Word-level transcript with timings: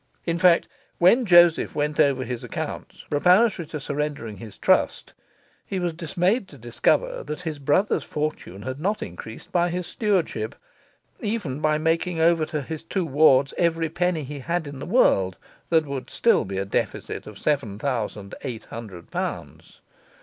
In 0.25 0.39
fact, 0.39 0.67
when 0.97 1.25
Joseph 1.25 1.75
went 1.75 1.99
over 1.99 2.23
his 2.23 2.43
accounts 2.43 3.05
preparatory 3.11 3.67
to 3.67 3.79
surrendering 3.79 4.37
his 4.37 4.57
trust, 4.57 5.13
he 5.63 5.77
was 5.79 5.93
dismayed 5.93 6.47
to 6.47 6.57
discover 6.57 7.23
that 7.23 7.41
his 7.41 7.59
brother's 7.59 8.03
fortune 8.03 8.63
had 8.63 8.79
not 8.79 9.03
increased 9.03 9.51
by 9.51 9.69
his 9.69 9.85
stewardship; 9.85 10.55
even 11.19 11.59
by 11.59 11.77
making 11.77 12.19
over 12.19 12.47
to 12.47 12.63
his 12.63 12.81
two 12.81 13.05
wards 13.05 13.53
every 13.59 13.89
penny 13.89 14.23
he 14.23 14.39
had 14.39 14.65
in 14.65 14.79
the 14.79 14.87
world, 14.87 15.37
there 15.69 15.81
would 15.81 16.09
still 16.09 16.45
be 16.45 16.57
a 16.57 16.65
deficit 16.65 17.27
of 17.27 17.37
seven 17.37 17.77
thousand 17.77 18.33
eight 18.41 18.63
hundred 18.63 19.11
pounds. 19.11 19.81